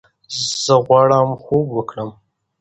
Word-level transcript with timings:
زۀ 0.63 0.75
غواړم 0.85 1.29
خوب 1.43 1.67
وکړم! 1.73 2.09